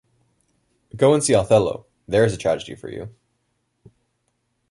Go 0.95 1.13
and 1.13 1.23
see 1.23 1.33
Othello; 1.33 1.85
there's 2.07 2.33
a 2.33 2.37
tragedy 2.37 2.73
for 2.73 2.89
you. 2.89 3.13